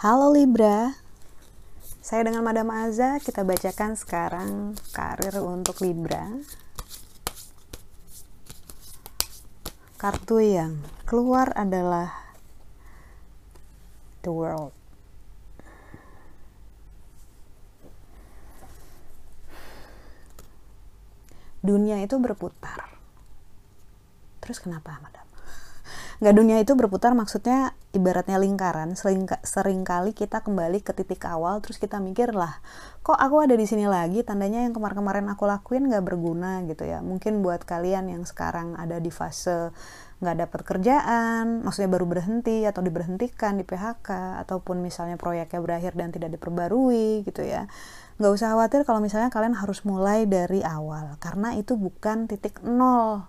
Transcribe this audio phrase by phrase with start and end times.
[0.00, 0.96] Halo Libra,
[2.00, 6.40] saya dengan Madam Aza kita bacakan sekarang karir untuk Libra.
[10.00, 12.32] Kartu yang keluar adalah
[14.24, 14.79] The World.
[21.60, 22.88] Dunia itu berputar.
[24.40, 25.30] Terus kenapa, Madam?
[26.20, 31.64] nggak dunia itu berputar maksudnya ibaratnya lingkaran sering sering kali kita kembali ke titik awal
[31.64, 32.60] terus kita mikir lah
[33.00, 37.00] kok aku ada di sini lagi tandanya yang kemarin-kemarin aku lakuin nggak berguna gitu ya
[37.00, 39.72] mungkin buat kalian yang sekarang ada di fase
[40.20, 46.12] nggak dapat kerjaan maksudnya baru berhenti atau diberhentikan di PHK ataupun misalnya proyeknya berakhir dan
[46.12, 47.64] tidak diperbarui gitu ya.
[48.20, 53.24] Nggak usah khawatir kalau misalnya kalian harus mulai dari awal karena itu bukan titik nol.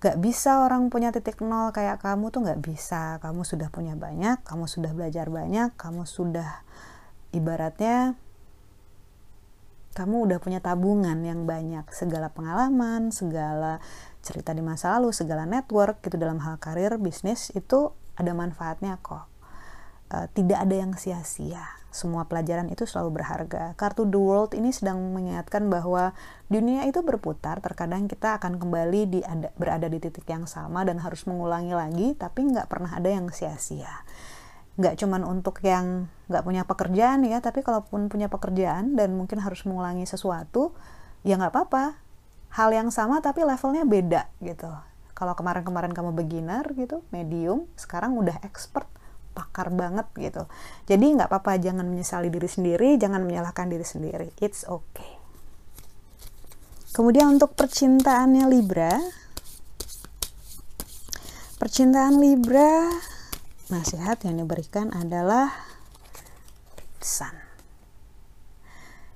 [0.00, 3.16] Gak bisa orang punya titik nol kayak kamu tuh gak bisa.
[3.24, 6.64] Kamu sudah punya banyak kamu sudah belajar banyak kamu sudah
[7.36, 8.16] ibaratnya
[9.94, 13.78] kamu udah punya tabungan yang banyak segala pengalaman segala
[14.20, 19.30] cerita di masa lalu segala network gitu dalam hal karir bisnis itu ada manfaatnya kok
[20.10, 23.78] uh, tidak ada yang sia-sia semua pelajaran itu selalu berharga.
[23.78, 26.10] Kartu The World ini sedang mengingatkan bahwa
[26.50, 30.98] dunia itu berputar, terkadang kita akan kembali di ada, berada di titik yang sama dan
[30.98, 34.02] harus mengulangi lagi, tapi nggak pernah ada yang sia-sia.
[34.74, 39.62] Nggak cuman untuk yang nggak punya pekerjaan ya, tapi kalaupun punya pekerjaan dan mungkin harus
[39.68, 40.74] mengulangi sesuatu,
[41.22, 41.98] ya nggak apa-apa.
[42.54, 44.70] Hal yang sama tapi levelnya beda gitu.
[45.14, 48.86] Kalau kemarin-kemarin kamu beginner gitu, medium, sekarang udah expert
[49.34, 50.46] pakar banget gitu
[50.86, 55.18] jadi nggak apa-apa jangan menyesali diri sendiri jangan menyalahkan diri sendiri it's okay
[56.94, 58.94] kemudian untuk percintaannya Libra
[61.58, 62.94] percintaan Libra
[63.72, 65.52] nasihat yang diberikan adalah
[67.00, 67.44] Sun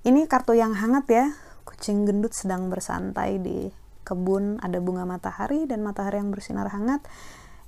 [0.00, 1.26] ini kartu yang hangat ya.
[1.68, 3.68] Kucing gendut sedang bersantai di
[4.00, 4.56] kebun.
[4.64, 7.04] Ada bunga matahari dan matahari yang bersinar hangat.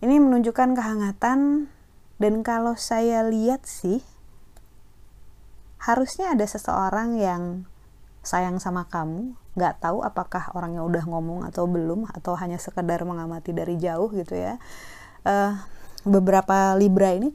[0.00, 1.69] Ini menunjukkan kehangatan.
[2.16, 4.00] Dan kalau saya lihat sih,
[5.77, 7.69] harusnya ada seseorang yang
[8.22, 13.50] sayang sama kamu, nggak tahu apakah orangnya udah ngomong atau belum, atau hanya sekedar mengamati
[13.50, 14.62] dari jauh gitu ya.
[15.27, 15.59] Uh,
[16.03, 17.31] beberapa Libra ini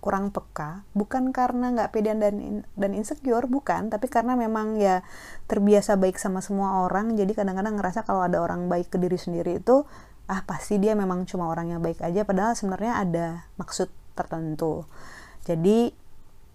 [0.00, 5.04] kurang peka bukan karena nggak pede dan dan insecure bukan tapi karena memang ya
[5.44, 9.60] terbiasa baik sama semua orang jadi kadang-kadang ngerasa kalau ada orang baik ke diri sendiri
[9.60, 9.84] itu
[10.24, 13.26] ah pasti dia memang cuma orang yang baik aja padahal sebenarnya ada
[13.60, 14.84] maksud tertentu.
[15.44, 15.96] Jadi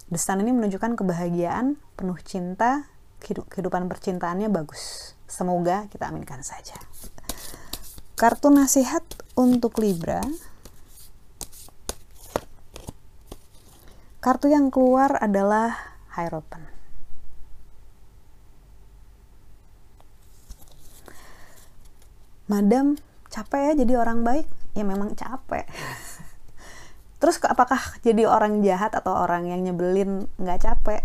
[0.06, 2.86] Destan ini menunjukkan kebahagiaan, penuh cinta,
[3.26, 5.18] kehidupan percintaannya bagus.
[5.26, 6.78] Semoga kita aminkan saja.
[8.14, 9.02] Kartu nasihat
[9.34, 10.22] untuk Libra.
[14.26, 16.66] Kartu yang keluar adalah Hierophant.
[22.50, 22.98] Madam,
[23.30, 24.50] capek ya jadi orang baik?
[24.74, 25.70] Ya memang capek
[27.26, 31.02] terus apakah jadi orang jahat atau orang yang nyebelin nggak capek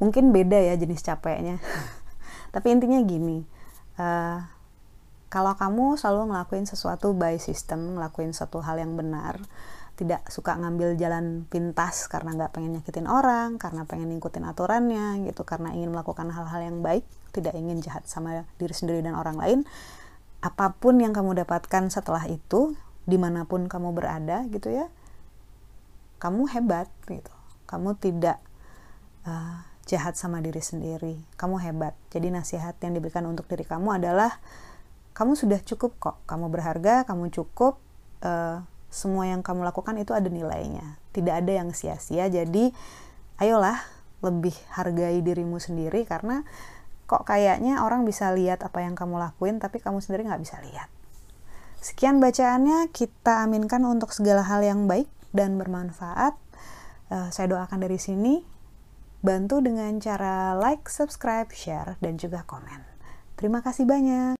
[0.00, 1.60] mungkin beda ya jenis capeknya
[2.54, 3.44] tapi intinya gini
[4.00, 4.40] uh,
[5.28, 9.36] kalau kamu selalu ngelakuin sesuatu by system ngelakuin satu hal yang benar
[9.96, 15.42] tidak suka ngambil jalan pintas karena nggak pengen nyakitin orang karena pengen ngikutin aturannya gitu
[15.48, 19.60] karena ingin melakukan hal-hal yang baik tidak ingin jahat sama diri sendiri dan orang lain.
[20.44, 22.76] Apa pun yang kamu dapatkan setelah itu
[23.08, 24.92] di mana pun kamu berada gitu ya
[26.16, 27.32] kamu hebat gitu.
[27.68, 28.40] Kamu tidak
[29.28, 31.20] uh, jahat sama diri sendiri.
[31.36, 31.92] Kamu hebat.
[32.08, 34.40] Jadi nasihat yang diberikan untuk diri kamu adalah
[35.12, 36.16] kamu sudah cukup kok.
[36.24, 37.80] Kamu berharga kamu cukup
[38.24, 38.64] uh,
[38.96, 40.96] semua yang kamu lakukan itu ada nilainya.
[41.12, 42.32] Tidak ada yang sia-sia.
[42.32, 42.72] Jadi,
[43.36, 43.76] ayolah
[44.24, 46.42] lebih hargai dirimu sendiri karena
[47.06, 50.90] kok kayaknya orang bisa lihat apa yang kamu lakuin tapi kamu sendiri nggak bisa lihat.
[51.78, 56.34] Sekian bacaannya, kita aminkan untuk segala hal yang baik dan bermanfaat.
[57.06, 58.42] Uh, saya doakan dari sini,
[59.22, 62.82] bantu dengan cara like, subscribe, share, dan juga komen.
[63.38, 64.34] Terima kasih banyak.